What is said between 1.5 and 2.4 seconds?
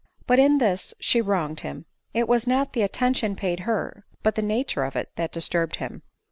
him; it